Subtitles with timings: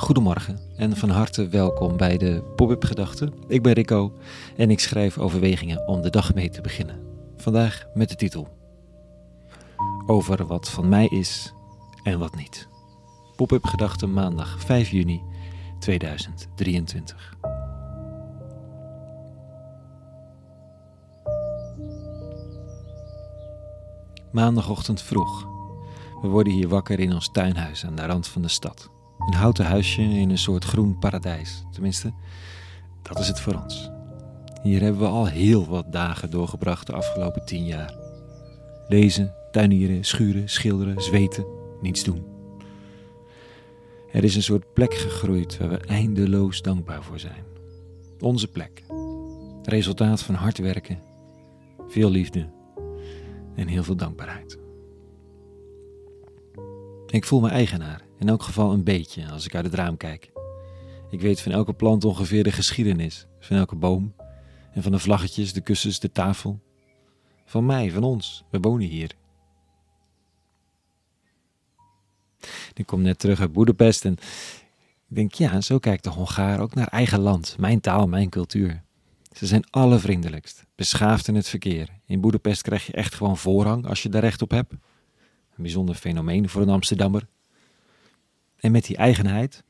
[0.00, 3.32] Goedemorgen en van harte welkom bij de Pop-up Gedachten.
[3.48, 4.12] Ik ben Rico
[4.56, 7.00] en ik schrijf overwegingen om de dag mee te beginnen.
[7.36, 8.48] Vandaag met de titel
[10.06, 11.52] Over wat van mij is
[12.02, 12.68] en wat niet.
[13.36, 15.22] Pop-up Gedachten maandag 5 juni
[15.78, 17.36] 2023.
[24.32, 25.46] Maandagochtend vroeg.
[26.22, 28.90] We worden hier wakker in ons tuinhuis aan de rand van de stad.
[29.26, 31.64] Een houten huisje in een soort groen paradijs.
[31.72, 32.12] Tenminste,
[33.02, 33.90] dat is het voor ons.
[34.62, 37.94] Hier hebben we al heel wat dagen doorgebracht de afgelopen tien jaar.
[38.88, 41.44] Lezen, tuinieren, schuren, schilderen, zweten,
[41.80, 42.24] niets doen.
[44.12, 47.44] Er is een soort plek gegroeid waar we eindeloos dankbaar voor zijn.
[48.20, 48.82] Onze plek.
[49.62, 50.98] Resultaat van hard werken,
[51.88, 52.48] veel liefde
[53.54, 54.58] en heel veel dankbaarheid.
[57.10, 60.30] Ik voel me eigenaar, in elk geval een beetje als ik uit het raam kijk.
[61.10, 64.14] Ik weet van elke plant ongeveer de geschiedenis, van elke boom
[64.72, 66.60] en van de vlaggetjes, de kussens, de tafel.
[67.44, 69.14] Van mij, van ons, we wonen hier.
[72.74, 74.12] Ik kom net terug uit Boedapest en
[75.08, 78.82] ik denk, ja, zo kijkt de Hongaar ook naar eigen land, mijn taal, mijn cultuur.
[79.36, 81.88] Ze zijn allervriendelijkst, beschaafd in het verkeer.
[82.06, 84.74] In Boedapest krijg je echt gewoon voorrang als je daar recht op hebt.
[85.60, 87.26] Een bijzonder fenomeen voor een Amsterdammer.
[88.56, 89.64] En met die eigenheid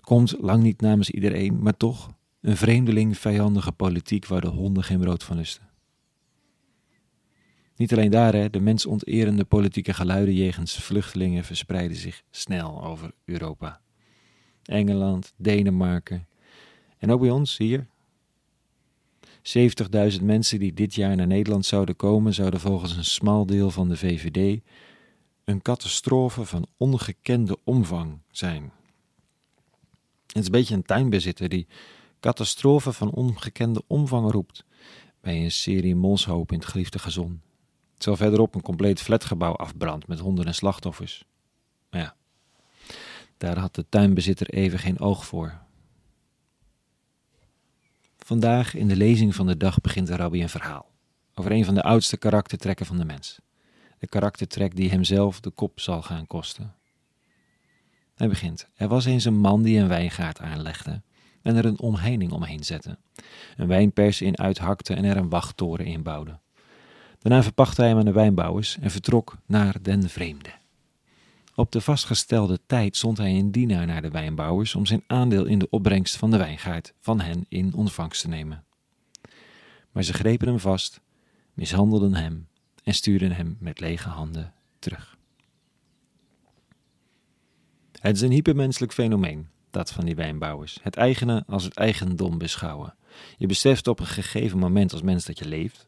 [0.00, 4.98] komt lang niet namens iedereen, maar toch een vreemdeling vijandige politiek waar de honden geen
[4.98, 5.68] brood van lusten.
[7.76, 13.80] Niet alleen daar, hè, de mensonterende politieke geluiden jegens vluchtelingen verspreiden zich snel over Europa.
[14.62, 16.28] Engeland, Denemarken
[16.98, 17.86] en ook bij ons hier
[20.18, 23.88] 70.000 mensen die dit jaar naar Nederland zouden komen, zouden volgens een smal deel van
[23.88, 24.60] de VVD
[25.44, 28.72] een catastrofe van ongekende omvang zijn.
[30.26, 31.66] Het is een beetje een tuinbezitter die
[32.20, 34.64] catastrofe van ongekende omvang roept
[35.20, 37.40] bij een serie monshoop in het geliefde gezon.
[37.96, 41.24] Terwijl verderop een compleet flatgebouw afbrandt met honderden slachtoffers.
[41.90, 42.16] Maar ja,
[43.36, 45.65] daar had de tuinbezitter even geen oog voor.
[48.26, 50.90] Vandaag in de lezing van de dag begint de rabbi een verhaal
[51.34, 53.40] over een van de oudste karaktertrekken van de mens.
[53.98, 56.74] De karaktertrek die hemzelf de kop zal gaan kosten.
[58.14, 58.68] Hij begint.
[58.74, 61.02] Er was eens een man die een wijngaard aanlegde
[61.42, 62.98] en er een omheining omheen zette.
[63.56, 66.38] Een wijnpers in uithakte en er een wachttoren in bouwde.
[67.18, 70.50] Daarna verpachtte hij hem aan de wijnbouwers en vertrok naar den vreemde.
[71.58, 75.58] Op de vastgestelde tijd zond hij een dienaar naar de wijnbouwers om zijn aandeel in
[75.58, 78.64] de opbrengst van de wijngaard van hen in ontvangst te nemen.
[79.90, 81.00] Maar ze grepen hem vast,
[81.54, 82.48] mishandelden hem
[82.84, 85.16] en stuurden hem met lege handen terug.
[88.00, 90.78] Het is een hypermenselijk fenomeen, dat van die wijnbouwers.
[90.82, 92.94] Het eigene als het eigendom beschouwen.
[93.36, 95.86] Je beseft op een gegeven moment als mens dat je leeft.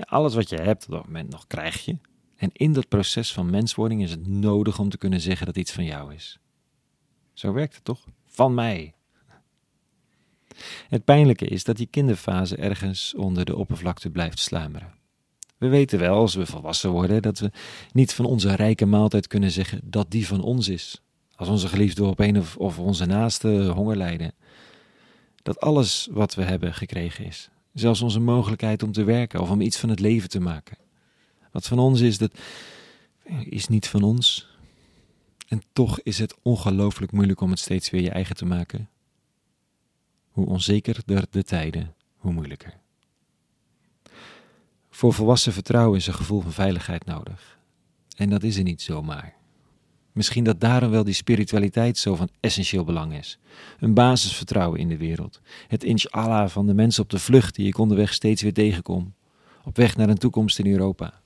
[0.00, 1.98] Alles wat je hebt op dat moment nog krijg je,
[2.36, 5.72] en in dat proces van menswording is het nodig om te kunnen zeggen dat iets
[5.72, 6.38] van jou is.
[7.32, 8.04] Zo werkt het toch?
[8.26, 8.94] Van mij.
[10.88, 14.94] Het pijnlijke is dat die kinderfase ergens onder de oppervlakte blijft sluimeren.
[15.58, 17.50] We weten wel, als we volwassen worden, dat we
[17.92, 21.02] niet van onze rijke maaltijd kunnen zeggen dat die van ons is.
[21.34, 24.34] Als onze geliefde op een of, of onze naaste honger lijden.
[25.42, 27.50] Dat alles wat we hebben gekregen is.
[27.72, 30.76] Zelfs onze mogelijkheid om te werken of om iets van het leven te maken.
[31.56, 32.38] Wat van ons is, dat
[33.44, 34.48] is niet van ons.
[35.48, 38.88] En toch is het ongelooflijk moeilijk om het steeds weer je eigen te maken.
[40.30, 42.74] Hoe onzekerder de tijden, hoe moeilijker.
[44.90, 47.58] Voor volwassen vertrouwen is een gevoel van veiligheid nodig.
[48.16, 49.34] En dat is er niet zomaar.
[50.12, 53.38] Misschien dat daarom wel die spiritualiteit zo van essentieel belang is.
[53.78, 55.40] Een basisvertrouwen in de wereld.
[55.68, 59.14] Het inshallah van de mensen op de vlucht die ik onderweg steeds weer tegenkom.
[59.64, 61.24] Op weg naar een toekomst in Europa.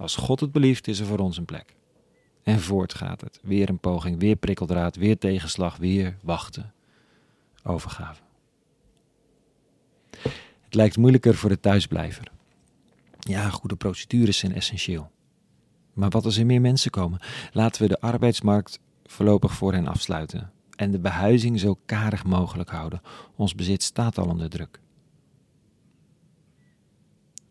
[0.00, 1.74] Als God het belieft, is er voor ons een plek.
[2.42, 3.40] En voort gaat het.
[3.42, 6.72] Weer een poging, weer prikkeldraad, weer tegenslag, weer wachten.
[7.62, 8.22] Overgave.
[10.60, 12.30] Het lijkt moeilijker voor de thuisblijver.
[13.18, 15.10] Ja, goede procedures zijn essentieel.
[15.92, 17.20] Maar wat als er meer mensen komen?
[17.52, 23.02] Laten we de arbeidsmarkt voorlopig voor hen afsluiten en de behuizing zo karig mogelijk houden.
[23.36, 24.80] Ons bezit staat al onder druk.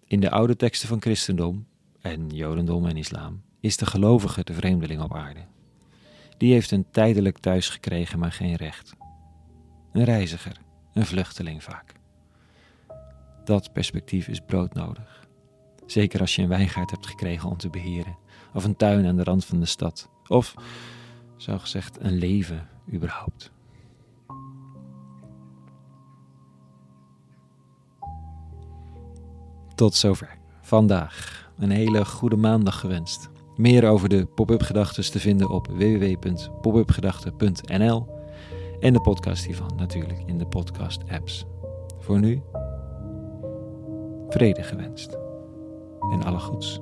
[0.06, 1.68] In de oude teksten van christendom
[2.02, 5.46] en jodendom en islam is de gelovige de vreemdeling op aarde.
[6.38, 8.96] Die heeft een tijdelijk thuis gekregen, maar geen recht.
[9.92, 10.58] Een reiziger,
[10.94, 11.94] een vluchteling vaak.
[13.44, 15.28] Dat perspectief is broodnodig.
[15.86, 18.18] Zeker als je een wijngaard hebt gekregen om te beheren,
[18.54, 20.54] of een tuin aan de rand van de stad, of
[21.38, 23.52] zo gezegd een leven überhaupt.
[29.76, 30.38] Tot zover.
[30.62, 33.30] Vandaag een hele goede maandag gewenst.
[33.56, 38.08] Meer over de pop-up gedachten te vinden op www.popupgedachten.nl
[38.80, 41.46] en de podcast hiervan natuurlijk in de podcast apps.
[42.00, 42.42] Voor nu,
[44.30, 45.18] vrede gewenst
[46.12, 46.82] en alle goeds.